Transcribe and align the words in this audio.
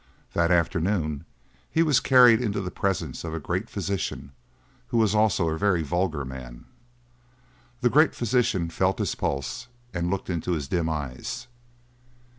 That 0.33 0.49
afternoon 0.49 1.25
he 1.69 1.83
was 1.83 1.99
carried 1.99 2.41
into 2.41 2.59
the 2.59 2.71
presence 2.71 3.23
of 3.23 3.35
a 3.35 3.39
great 3.39 3.69
physician 3.69 4.31
who 4.87 4.97
was 4.97 5.13
also 5.13 5.49
a 5.49 5.59
very 5.59 5.83
vulgar 5.83 6.25
man. 6.25 6.65
The 7.81 7.89
great 7.91 8.15
physician 8.15 8.71
felt 8.71 8.97
his 8.97 9.13
pulse 9.13 9.67
and 9.93 10.09
looked 10.09 10.31
into 10.31 10.53
his 10.53 10.67
dim 10.67 10.89
eyes. 10.89 11.45